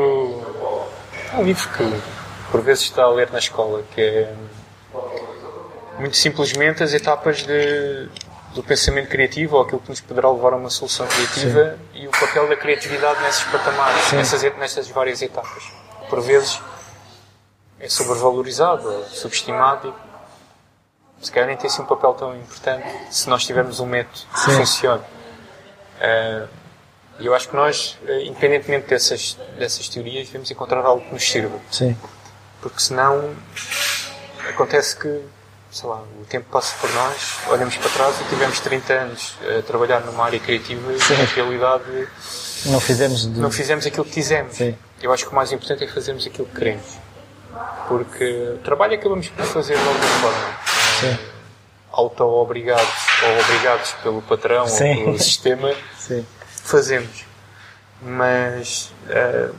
[1.34, 2.02] É um livro que
[2.52, 4.34] por vezes está a ler na escola, que é
[5.98, 8.10] muito simplesmente as etapas de,
[8.54, 12.12] do pensamento criativo ou aquilo que nos poderá levar a uma solução criativa e o
[12.12, 15.64] papel da criatividade nesses patamares, nessas, nessas várias etapas.
[16.10, 16.60] Por vezes
[17.82, 19.94] é sobrevalorizado ou subestimado
[21.22, 24.20] e se calhar nem tem assim um papel tão importante se nós tivermos um método
[24.34, 24.58] que Sim.
[24.58, 25.04] funcione.
[26.00, 26.48] Eh,
[27.20, 31.24] E eu acho que nós, eh, independentemente dessas, dessas teorias, devemos encontrar algo que nos
[31.30, 31.60] sirva.
[31.70, 31.96] Sim.
[32.62, 33.36] Porque senão
[34.50, 35.22] acontece que,
[35.72, 39.62] sei lá, o tempo passa por nós, olhamos para trás e tivemos 30 anos a
[39.62, 42.08] trabalhar numa área criativa e na realidade
[42.66, 43.40] Não fizemos de...
[43.40, 44.56] não fizemos aquilo que quisemos.
[44.56, 44.76] Sim.
[45.02, 46.86] Eu acho que o mais importante é fazermos aquilo que queremos.
[47.88, 50.58] Porque o trabalho acabamos por fazer de alguma forma.
[51.00, 51.18] Sim.
[51.92, 52.88] Auto-obrigados
[53.24, 54.90] ou obrigados pelo patrão Sim.
[55.00, 56.26] ou pelo sistema, Sim.
[56.46, 57.26] fazemos.
[58.02, 59.50] Mas eh,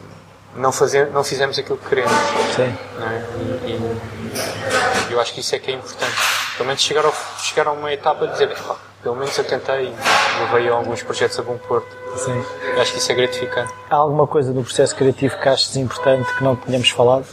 [0.57, 2.13] não, faze- não fizemos aquilo que queremos.
[2.57, 2.77] Sim.
[2.99, 3.19] não é?
[3.67, 3.73] E,
[5.11, 6.17] e eu acho que isso é que é importante.
[6.57, 9.87] Pelo menos chegar, ao, chegar a uma etapa de dizer, "Epá, pelo menos eu tentei
[9.89, 11.95] e levei alguns projetos a bom porto.
[12.17, 12.45] Sim.
[12.75, 13.73] Eu acho que isso é gratificante.
[13.91, 17.27] Há alguma coisa do processo criativo que achas importante que não tínhamos falado?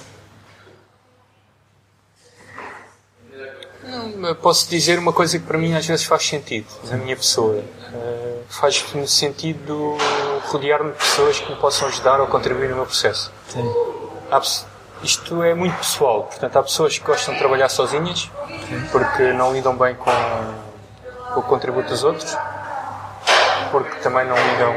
[3.83, 7.15] Não, eu posso dizer uma coisa que para mim às vezes faz sentido, na minha
[7.15, 7.63] pessoa.
[7.93, 9.95] Eh, Faz-me sentido
[10.47, 13.31] rodear-me de pessoas que me possam ajudar ou contribuir no meu processo.
[13.47, 13.63] Sim.
[14.31, 14.41] Há
[15.03, 18.29] isto é muito pessoal, portanto, há pessoas que gostam de trabalhar sozinhas
[18.91, 20.11] porque não lidam bem com,
[21.33, 22.35] com o contributo dos outros,
[23.71, 24.75] porque também não lidam,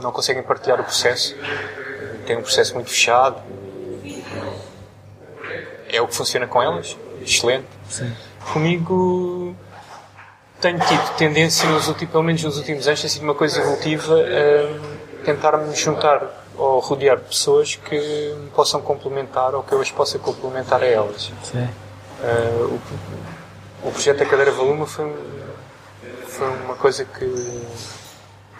[0.00, 1.36] não conseguem partilhar o processo,
[2.26, 3.42] têm um processo muito fechado.
[5.88, 7.66] É o que funciona com elas, excelente.
[7.88, 8.12] Sim.
[8.52, 9.54] Comigo
[10.60, 14.14] tenho tido tendência, nos últimos, pelo menos nos últimos anos, tem sido uma coisa evolutiva
[14.14, 16.22] a tentar-me juntar
[16.56, 20.86] ou rodear de pessoas que me possam complementar ou que eu as possa complementar a
[20.86, 21.30] elas.
[21.42, 21.68] Sim.
[22.20, 22.80] Uh,
[23.84, 25.14] o, o projeto da cadeira Valuma foi,
[26.26, 27.66] foi uma coisa que,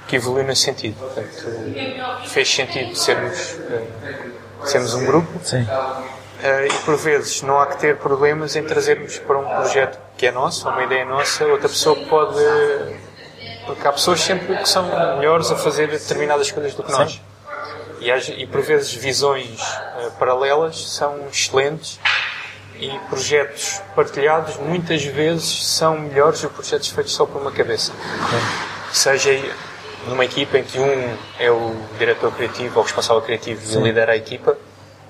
[0.06, 0.96] que evoluiu nesse sentido.
[0.98, 5.66] Portanto, fez sentido sermos, uh, sermos um grupo Sim.
[6.42, 10.26] Uh, e por vezes não há que ter problemas em trazermos para um projeto que
[10.26, 12.38] é nosso, uma ideia nossa, outra pessoa pode.
[13.66, 14.84] Porque há pessoas sempre que são
[15.16, 17.20] melhores a fazer determinadas coisas do que nós.
[18.00, 18.10] E,
[18.42, 21.98] e por vezes visões uh, paralelas são excelentes
[22.78, 27.92] e projetos partilhados muitas vezes são melhores do que projetos feitos só por uma cabeça.
[28.92, 29.30] Seja
[30.06, 34.16] numa equipa em que um é o diretor criativo ou responsável criativo e lidera a
[34.16, 34.56] equipa,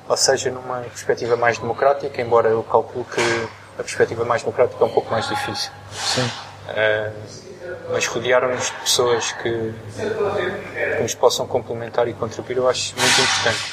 [0.09, 4.87] ou seja numa perspectiva mais democrática, embora eu calculo que a perspectiva mais democrática é
[4.87, 5.71] um pouco mais difícil.
[5.92, 6.31] Sim.
[6.69, 7.47] Uh,
[7.90, 9.75] mas rodear-nos de pessoas que,
[10.97, 13.73] que nos possam complementar e contribuir eu acho muito importante.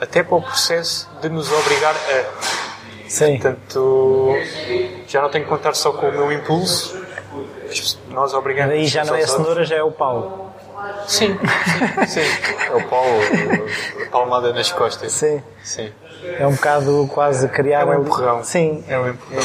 [0.00, 2.68] Até para o processo de nos obrigar a.
[3.08, 3.38] Sim.
[3.38, 4.34] Portanto,
[5.08, 7.02] já não tenho que contar só com o meu impulso,
[8.08, 8.74] nós obrigamos.
[8.74, 10.47] Aí já não é a cenoura, já é o Paulo.
[11.06, 11.38] Sim,
[12.06, 12.20] sim.
[12.70, 13.08] É o Paulo,
[14.06, 15.12] a palmada nas costas.
[15.12, 15.42] Sim.
[15.64, 15.92] Sim.
[16.38, 17.80] É um bocado quase criar.
[17.82, 18.44] É um empurrão.
[18.44, 18.84] Sim.
[18.88, 19.42] É um empurrão.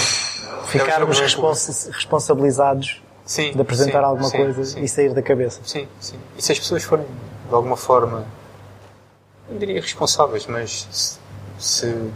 [0.65, 4.82] Ficarmos É jogo respons- responsabilizados Sim, de apresentar sim, alguma sim, coisa sim.
[4.82, 5.62] e sair da cabeça.
[5.63, 6.19] Sim, sim.
[6.38, 7.06] E se as pessoas forem,
[7.48, 8.26] de alguma forma,
[9.50, 11.17] não diria responsáveis, mas se,
[11.58, 12.12] se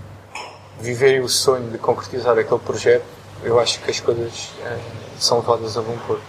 [0.79, 3.05] viverem o sonho de concretizar aquele projeto,
[3.43, 4.77] eu acho que as coisas eh,
[5.19, 6.21] são levadas a bom porto.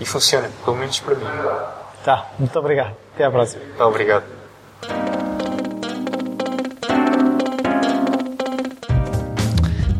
[0.00, 1.24] E funciona, pelo menos para mim.
[2.04, 2.94] Tá, muito obrigado.
[3.14, 3.62] Até à próxima.
[3.76, 4.24] Tá, obrigado.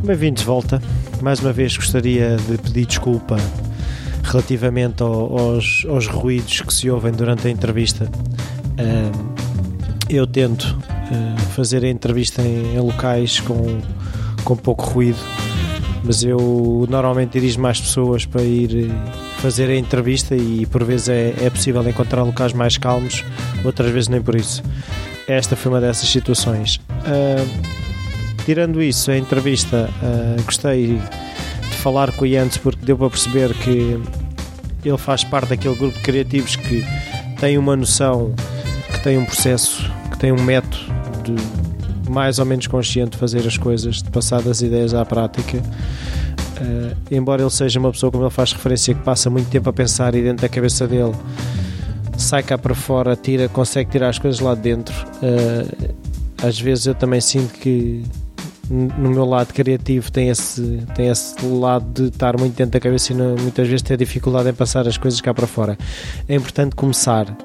[0.05, 0.83] Bem-vindos de volta.
[1.21, 3.37] Mais uma vez gostaria de pedir desculpa
[4.25, 8.09] relativamente ao- aos, aos ruídos que se ouvem durante a entrevista.
[10.09, 13.81] Eu tento ah, fazer a entrevista em, em locais com,
[14.45, 15.19] com pouco ruído,
[16.05, 21.09] mas eu normalmente dirijo mais pessoas para ir eh, fazer a entrevista e por vezes
[21.09, 23.25] é, é possível encontrar locais mais calmos,
[23.65, 24.63] outras vezes nem por isso.
[25.27, 26.81] Esta foi uma dessas situações.
[27.05, 27.45] Ah,
[28.45, 33.53] tirando isso, a entrevista, ah, gostei de falar com o Jens porque deu para perceber
[33.55, 34.01] que
[34.85, 36.85] ele faz parte daquele grupo de criativos que
[37.41, 38.33] tem uma noção,
[38.93, 40.79] que tem um processo, que tem um método
[41.25, 45.61] de mais ou menos consciente de fazer as coisas, de passar das ideias à prática.
[46.63, 49.73] Uh, embora ele seja uma pessoa, como ele faz referência, que passa muito tempo a
[49.73, 51.13] pensar e dentro da cabeça dele
[52.17, 54.95] sai cá para fora, tira, consegue tirar as coisas lá de dentro.
[55.17, 55.95] Uh,
[56.43, 58.05] às vezes eu também sinto que
[58.71, 63.13] no meu lado criativo tem esse, tem esse lado de estar muito dentro da cabeça
[63.13, 65.77] e não, muitas vezes ter dificuldade em passar as coisas cá para fora.
[66.29, 67.37] É importante começar,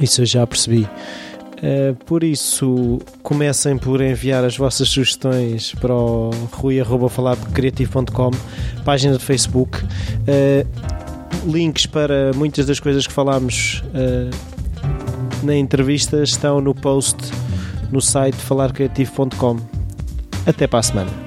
[0.00, 0.88] isso eu já percebi.
[1.56, 8.30] Uh, por isso, comecem por enviar as vossas sugestões para o rui.falarcreativo.com,
[8.84, 14.30] página de Facebook, uh, links para muitas das coisas que falámos uh,
[15.44, 17.16] na entrevista estão no post
[17.90, 19.58] no site falarcreativo.com.
[20.46, 21.25] Até para a semana.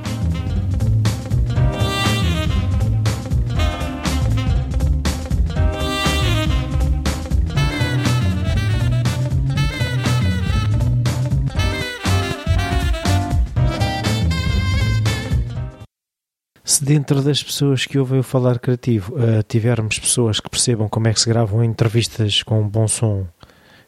[16.80, 21.10] Se dentro das pessoas que ouvem o falar criativo uh, tivermos pessoas que percebam como
[21.10, 23.28] é que se gravam entrevistas com um bom som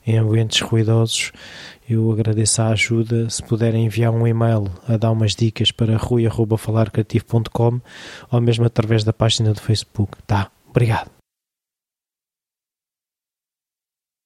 [0.05, 1.31] em ambientes ruidosos,
[1.89, 3.29] eu agradeço a ajuda.
[3.29, 7.79] Se puderem enviar um e-mail a dar umas dicas para rui.falarcreativo.com
[8.29, 10.17] ou mesmo através da página do Facebook.
[10.27, 11.20] Tá, obrigado.